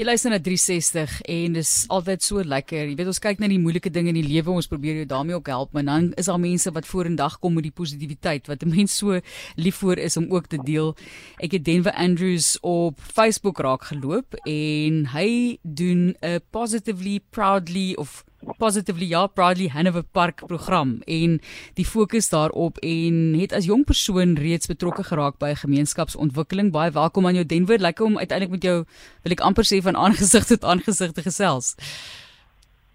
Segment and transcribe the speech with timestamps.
[0.00, 2.86] Jy luister na 360 en dis altyd so lekker.
[2.88, 5.36] Jy weet ons kyk na die moeilike dinge in die lewe, ons probeer jou daarmee
[5.36, 8.72] ook help, maar dan is daar mense wat vorendag kom met die positiwiteit wat 'n
[8.72, 9.20] mens so
[9.60, 10.96] lief voor is om ook te deel.
[11.44, 18.24] Ek het Denver Andrews op Facebook raak geloop en hy doen 'n positively proudly of
[18.60, 21.38] positively ja proudly Hanover Park program en
[21.78, 27.26] die fokus daarop en het as jong persoon reeds betrokke geraak by gemeenskapsontwikkeling baie welkom
[27.26, 28.76] aan jou Denver lekker om uiteindelik met jou
[29.24, 31.76] wil ek amper sê van aangesig tot aangesig te gesels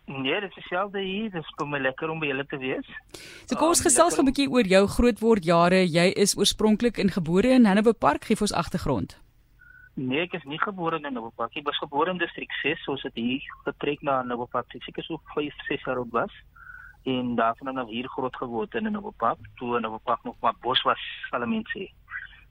[0.05, 2.89] Nee, dit is selfde hier, dit kom my lekker om by julle te wees.
[3.49, 5.81] So kom ons um, gesels 'n bietjie oor jou grootword jare.
[5.81, 9.17] Jy is oorspronklik in gebore in Hanover Park, gee vir ons agtergrond.
[9.95, 11.61] Nee, ek is nie gebore in Nobopak nie.
[11.63, 14.67] Ek was gebore in distrik 6, soos dit hier getrek na Nobopak.
[14.75, 16.33] Ek seker so 5, 6 jaar oud was.
[17.07, 19.39] En daarvan dan hier groot geword in Nobopak.
[19.55, 20.99] Toe in Nobopak nog maar bos was,
[21.29, 21.87] sal mense sê.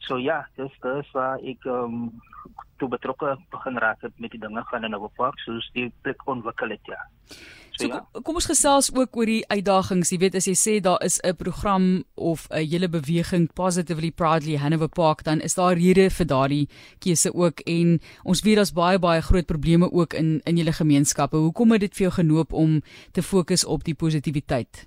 [0.08, 2.08] So ja, dis dis waar ek um
[2.80, 6.92] toe betrokke begin raak het met die dinge van Nobopak, soos die plek ontwikkel het
[6.92, 7.00] ja.
[7.74, 8.04] So, ja.
[8.22, 10.12] kom ons gesels ook oor die uitdagings.
[10.14, 14.56] Jy weet as jy sê daar is 'n program of 'n hele beweging Positively Proudly
[14.56, 16.68] Hanover Park, dan is daar rede vir daardie
[17.00, 21.36] keuse ook en ons weet daar's baie baie groot probleme ook in in julle gemeenskappe.
[21.36, 24.86] Hoekom het dit vir jou genoop om te fokus op die positiwiteit?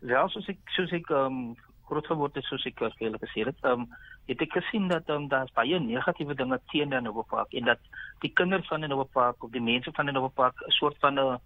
[0.00, 1.56] Ja, soos ek soos ek um
[1.86, 3.86] groot geword het soos ek gele gesê het, um
[4.26, 7.78] het ek gesien dat um, daar's baie negatiewe dinge teen Hanover Park en dat
[8.20, 11.38] die kinders van Hanover Park of die mense van Hanover Park 'n soort van 'n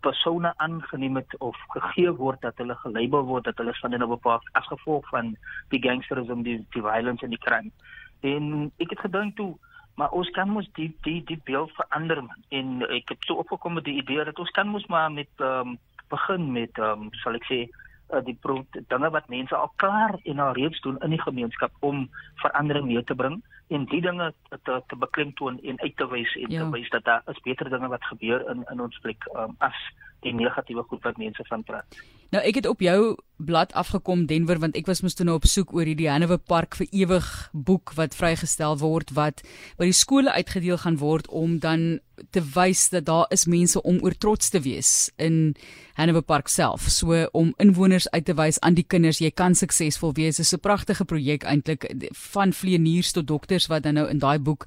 [0.00, 4.48] persone aangeneem het of gegee word dat hulle gelabel word dat hulle van 'n bepaalde
[4.52, 5.36] as gevolg van
[5.68, 7.70] die gangsterisme die die violence en die crime.
[8.20, 9.56] En ek het gedink toe
[9.94, 12.42] maar ons kan mos die die die beeld verander man.
[12.48, 15.78] en ek het so opgekom met die idee dat ons kan mos maar met um,
[16.08, 17.58] begin met um, sal ek sê
[18.14, 18.36] uh, die
[18.88, 22.08] dinge wat mense al klaar en al reeds doen in die gemeenskap om
[22.42, 24.32] verandering mee te bring en die dinge
[24.62, 26.62] te te beklemtoon en uit te wys en ja.
[26.62, 29.78] te wys dat daar is beter dinge wat gebeur in in ons plek um, as
[30.26, 32.00] die negatiewe goed wat mense van praat.
[32.30, 35.48] Nou ek het op jou blad afgekom Denver want ek was mos toe nou op
[35.50, 39.42] soek oor hierdie Hanover Park vir ewig boek wat vrygestel word wat
[39.80, 41.98] by die skole uitgedeel gaan word om dan
[42.30, 45.56] te wys dat daar is mense om oor trots te wees in
[45.98, 46.86] Hanover Park self.
[46.92, 50.38] So om inwoners uit te wys aan die kinders jy kan suksesvol wees.
[50.38, 54.66] Is 'n pragtige projek eintlik van vleeniers tot dokters wat dan nou in daai boek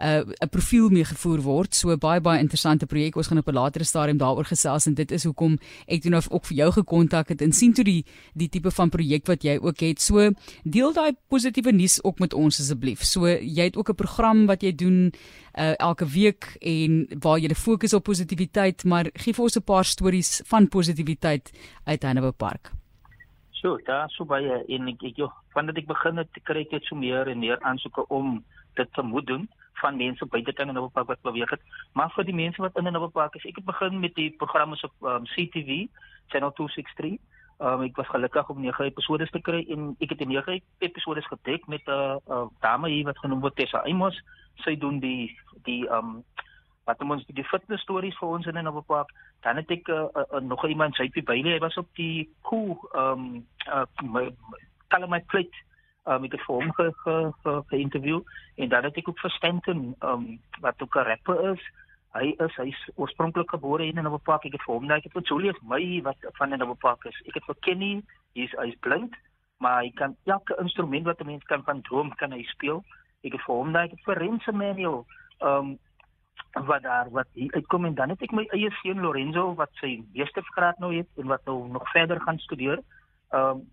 [0.00, 1.74] 'n uh, profiel mee gevoer word.
[1.74, 3.16] So baie baie interessante projek.
[3.16, 6.22] Ons gaan op 'n latere stadium daaroor gesels en dit is hoekom ek toe nou
[6.30, 9.58] ook vir jou gekontak het en sien toe die die tipe van projek wat jy
[9.60, 10.00] ook het.
[10.00, 10.30] So
[10.64, 13.04] deel daai positiewe nuus ook met ons asseblief.
[13.04, 15.12] So jy het ook 'n program wat jy doen
[15.58, 19.84] uh, elke week en waar jy fokus op positiwiteit, maar gee vir ons 'n paar
[19.84, 21.52] stories van positiwiteit
[21.84, 22.72] uit Hanover Park.
[23.50, 26.84] So, daar so baie en ek ek joh, vandat ek begin het, kry ek net
[26.84, 28.44] so meer en meer aansoeke om
[28.74, 29.48] dit te moet doen
[29.80, 31.60] van mense buite kan in 'n park wat beweeg het,
[31.92, 34.76] maar vir die mense wat in 'n park is, ek het begin met die programme
[34.82, 35.86] op um, CTV,
[36.28, 37.18] channel 263.
[37.60, 41.22] Um, ek was gelukkig om 9 episode te kry en ek het die 9 episode
[41.22, 44.16] gedek met 'n uh, uh, dame hier wat genoem word Tessa Amos.
[44.64, 46.24] Sy doen die die um
[46.84, 49.10] wat ons die fitness stories vir ons in 'n park.
[49.40, 52.80] Dan het ek uh, uh, uh, nog iemand by Bailey, hy was op die cool
[52.94, 54.30] um uh, my,
[54.90, 55.54] my, my plate
[56.06, 58.20] um, ek het vir hom ge, ge, ge, ge interview
[58.56, 61.62] en dan het ek ook vir Stanton um, wat ook 'n rapper is.
[62.12, 64.96] Hy is hy is oorspronklik gebore in 'n nuwe park ek het vir hom nou
[64.96, 67.20] ek het Julius my wat van 'n nuwe park is.
[67.26, 68.02] Ek het vir Kenny
[68.34, 69.14] hy's hy's blind
[69.60, 72.84] maar hy kan elke instrument wat 'n mens kan van droom kan hy speel.
[73.22, 75.06] Ek het vir hom nou ek het vir Renzo Manuel
[75.40, 75.78] um
[76.52, 77.84] wat daar wat hier uitkom.
[77.84, 81.26] En dan het ek my eie seun Lorenzo wat sy eerste graad nou het en
[81.26, 82.80] wat nou nog verder gaan studeer.
[83.30, 83.70] Um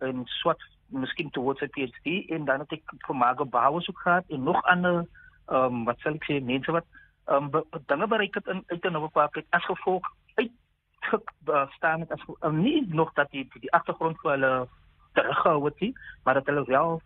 [0.00, 4.24] in swart miskien towards 'n PhD en dan het ek vir Margo Bowers ook gehad
[4.28, 5.06] en nog ander
[5.46, 6.86] ehm um, wat sal ek sê mense wat
[7.26, 10.04] ehm um, dinge bereik het in uit 'n nuwe park het as gevolg
[10.34, 10.52] uit
[11.76, 14.68] staan het as um, nie nog dat die die agtergrond vir hulle
[15.12, 15.94] teruggehou het nie
[16.24, 17.02] maar dat hulle wel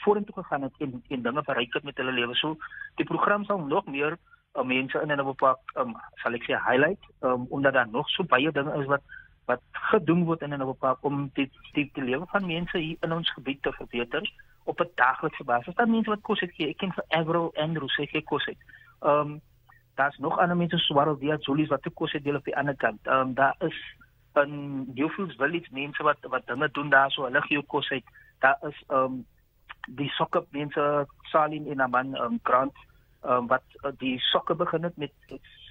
[0.00, 2.34] vorentoe gegaan het en en dinge bereik het met hulle lewe.
[2.34, 2.56] So
[2.94, 4.16] die program sal nog meer
[4.54, 7.88] uh, mense in 'n nuwe park ehm um, sal ek sê highlight um, omdat daar
[7.88, 9.02] nog so baie dinge is wat
[9.50, 13.12] wat gedoen word in 'n bepaal om die die, die lewe van mense hier in
[13.12, 14.32] ons gebied te verbeter
[14.64, 15.74] op 'n daglikse basis.
[15.74, 16.68] Daar mense wat kos het gee.
[16.68, 18.58] Ek ken vir Agro en Rose gee kos het.
[19.00, 19.40] Ehm um,
[19.94, 22.56] daar's nog ander mense swaar op die Julies wat te kos het deel op die
[22.56, 23.06] ander kant.
[23.06, 23.78] Ehm um, daar is
[24.34, 28.04] in Newfields Village mense wat wat dinge doen daar so hulle gee kos uit.
[28.38, 29.26] Daar is ehm um,
[29.88, 32.76] die sokker mense Salim en Aman um, Grant
[33.22, 35.12] ehm um, wat uh, die sokker begin het met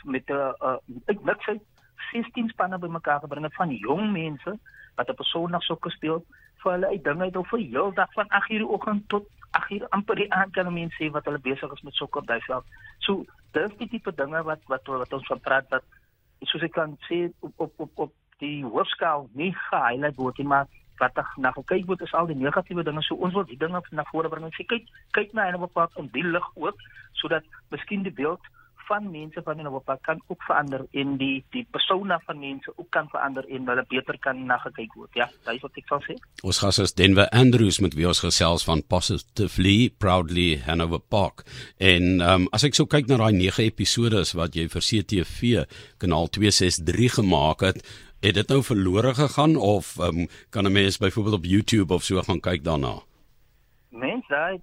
[0.04, 1.60] met 'n uh, uh, net sê
[2.12, 4.58] 16 spanne bymekaar gebring het van jong mense
[4.96, 6.26] wat 'n persoon na sokker speel
[6.64, 10.16] vir hulle uit dinge uit of vir heeldag van 8:00 die oggend tot 8:00 amper
[10.16, 12.64] die aand kan mense wat hulle besig is met sokker duisel.
[13.00, 15.84] So dis die tipe dinge wat wat wat ons van praat wat
[16.42, 20.68] soos ek kan sê op op op, op die hoofskaal nie gehighlight word nie maar
[21.00, 24.06] wat na gekyk word is al die negatiewe dinge so ons wil die dinge na
[24.12, 26.78] vore bring en sê kyk kyk na 'n bepaald om die lig ook
[27.22, 28.42] sodat miskien die beeld
[28.90, 32.90] van mense van 'n bepaald kan ook verander en die die persona van mense ook
[32.90, 35.30] kan verander en hulle beter kan na gekyk word ja.
[35.46, 36.16] Dis wat ek sal sê.
[36.44, 41.46] Ons gas is Denver Andrews met wie ons gesels van positively proudly Hanover Park.
[41.78, 45.66] En um, as ek so kyk na daai 9 episode wat jy vir CTV
[45.98, 47.84] kanaal 263 gemaak het
[48.20, 52.22] het dit nou verlore gegaan of um, kan 'n mens byvoorbeeld op YouTube of so
[52.22, 53.09] gaan kyk daarna?
[54.30, 54.62] Daai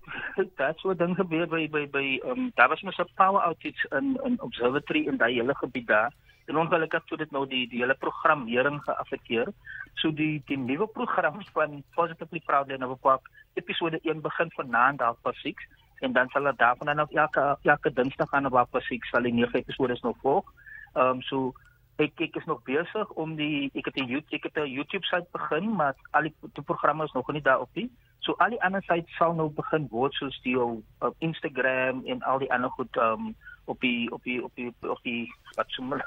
[0.57, 4.15] dat so ding gebeur by by by um, daar was mos 'n power outage in
[4.25, 6.13] in observatory in daai hele gebied daar.
[6.47, 9.49] En ongelukkig het dit nou die die hele programmering geaffekteer.
[9.95, 14.99] So die die nuwe program van Positively Proud en op Park episode 1 begin vanaand
[14.99, 15.55] daar pas 6
[15.99, 19.23] en dan sal dit daarvan dan op elke elke dinsdag aan op pas 6 sal
[19.23, 20.53] die nuwe episode nog volg.
[20.93, 21.53] Ehm um, so
[21.97, 25.05] ek ek is nog besig om die ek het 'n YouTube ek het 'n YouTube
[25.05, 27.91] site begin maar al die, die programme is nog nie daar op nie.
[28.27, 32.43] So al die ander sites sal nou begin word soos die op Instagram en al
[32.43, 33.37] die ander goed um
[33.67, 35.23] op die op die op die op die
[35.55, 36.03] wat so mal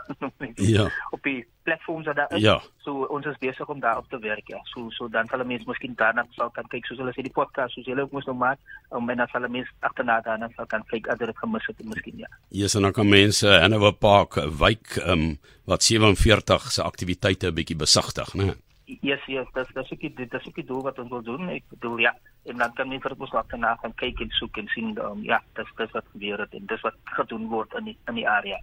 [0.55, 0.89] ja.
[1.11, 2.41] op die platforms daar is.
[2.41, 2.61] Ja.
[2.83, 4.59] So ons is besig om daar op te werk ja.
[4.73, 7.75] So so dan sal mense miskien daarna sal kan kyk soos hulle sê die podcast
[7.75, 8.59] soos hulle ook mos nou maak
[8.95, 12.23] om en dan sal mense agterna daarna sal kan kyk as dit gemis het miskien
[12.23, 12.31] ja.
[12.49, 17.55] Ja, so dan kan mense in 'n park wyk um wat 47 se aktiwiteite 'n
[17.55, 18.55] bietjie besigtig, né?
[18.89, 21.49] Yes, yes, dis dis ek dit dis ek die doel wat ons wil doen.
[21.53, 22.13] Ek bedoel ja,
[22.49, 25.21] en dan kan mense dit mos laat na gaan kyk en soek en sien um,
[25.27, 28.27] ja, dis dis wat gebeur het en dis wat gedoen word in die in die
[28.29, 28.57] area.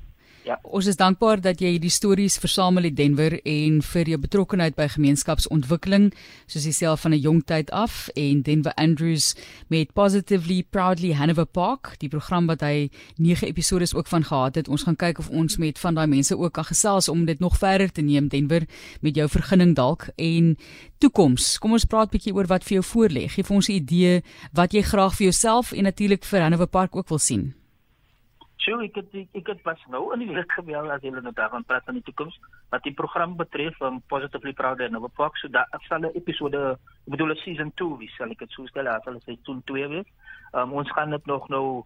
[0.47, 0.61] Ja.
[0.63, 4.87] Ons is dankbaar dat jy hierdie stories versamel in Denver en vir jou betrokkeheid by
[4.93, 6.13] gemeenskapsontwikkeling
[6.47, 9.35] soos jouself van 'n jong tyd af en Denver Andrews
[9.69, 14.69] met Positively Proudly Hanover Park, die program wat hy 9 episode ook van gehad het.
[14.69, 17.59] Ons gaan kyk of ons met van daai mense ook kan gesels om dit nog
[17.59, 18.67] verder te neem Denver
[19.01, 20.57] met jou vergunning dalk en
[20.99, 21.59] toekoms.
[21.59, 23.29] Kom ons praat bietjie oor wat vir jou voorlê.
[23.29, 26.97] Gee vir ons 'n idee wat jy graag vir jouself en natuurlik vir Hanover Park
[26.97, 27.66] ook wil sien.
[28.65, 31.65] So ek het ek het was nou in die week gebel as hulle nou daarvan
[31.65, 32.39] praat van die toekoms
[32.73, 36.17] wat die program betref van um, Positively Proud and Over Fox so daar sal 'n
[36.17, 39.63] episode ek bedoel 'n season 2 wees sal ek dit so stel hulle sê toen
[39.65, 40.09] 2 wees.
[40.53, 41.85] Um, ons gaan dit nog nou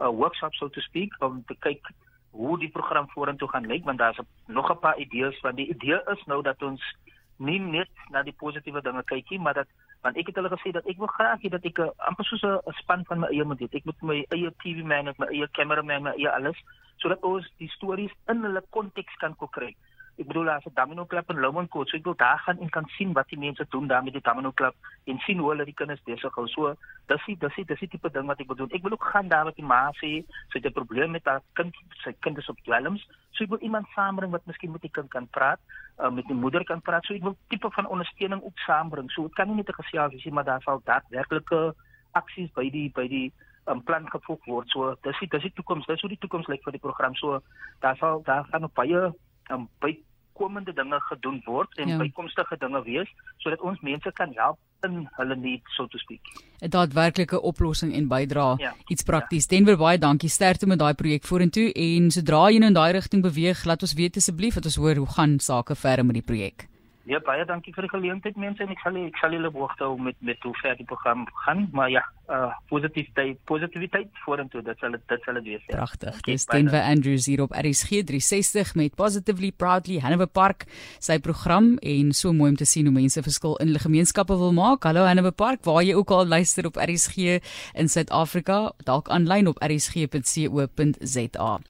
[0.00, 1.88] 'n uh, workshop so to speak om te kyk
[2.30, 6.00] hoe die program vorentoe gaan lyk want daar's nog 'n paar idees want die idee
[6.12, 6.82] is nou dat ons
[7.40, 9.68] nie net na die positiewe dinge kyk nie maar dat
[10.04, 12.44] want ek het hulle gesê dat ek wil graag hê dat ek 'n amper soos
[12.44, 13.68] 'n span van my eie moet hê.
[13.72, 16.56] Ek moet my eie TV man, my eie cameraman, my eie alles
[17.00, 19.74] sodat ons die stories in hulle konteks kan kry
[20.20, 22.68] ek bedoel as 'n domino klub in Lomond Court, so ek wil daar gaan en
[22.68, 24.74] kan sien wat die mense doen daar met die domino klub
[25.06, 26.46] en sien hoe hulle die kinders besig hou.
[26.48, 26.74] So
[27.06, 28.70] dis die dis die dis die tipe ding wat ek wil doen.
[28.70, 31.40] Ek wil ook gaan daar met die ma sê, sy het 'n probleem met haar
[31.54, 31.74] kind,
[32.04, 33.06] sy kind is op dwelms.
[33.32, 35.60] So ek wil iemand saambring wat miskien met die kind kan praat,
[35.98, 37.04] uh, met die moeder kan praat.
[37.04, 39.10] So ek wil tipe van ondersteuning ook saambring.
[39.10, 41.74] So dit kan nie net 'n gesels wees maar daar sal daadwerklike
[42.12, 43.32] aksies by die by die
[43.66, 44.68] um, plan gevolg word.
[44.68, 45.86] So dis die dis die toekoms.
[45.86, 47.14] Dis hoe die toekoms lyk vir die program.
[47.14, 47.40] So
[47.80, 49.12] daar sal daar gaan op baie
[49.50, 49.96] um, by
[50.40, 51.98] komende dinge gedoen word en ja.
[52.00, 53.10] bykomstige dinge wees
[53.44, 54.58] sodat ons mense kan help
[54.88, 56.20] in hulle need so to speak.
[56.60, 58.72] 'n Daadwerklike oplossing en bydra ja.
[58.88, 59.46] iets prakties.
[59.48, 59.56] Ja.
[59.56, 63.22] Denver baie dankie sterkte met daai projek vorentoe en sodra jy nou in daai rigting
[63.22, 66.68] beweeg, laat ons weet asseblief dat ons hoor hoe gaan sake verder met die projek.
[67.08, 69.96] Ja, baie dankie vir die geleentheid mense en ek sal ek sal julle behoorte hou
[69.96, 74.92] met met hoe ver die program gaan, maar ja, uh positiwiteit, positiwiteit vorentoe, dit sal
[74.92, 75.64] dit sal dit wees.
[75.70, 75.80] Ja.
[75.80, 76.20] Pragtig.
[76.28, 80.66] Dis Denver Andrews hier op RSG 360 met Positively Proudly Hanover Park,
[81.00, 84.52] sy program en so mooi om te sien hoe mense verskil in hulle gemeenskappe wil
[84.52, 84.84] maak.
[84.84, 87.40] Hallo Hanover Park, waar jy ook al luister op RSG
[87.74, 91.60] in Suid-Afrika, dalk aanlyn op rsg.co.za.